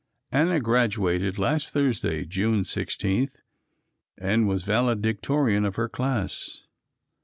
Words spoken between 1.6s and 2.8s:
Thursday, June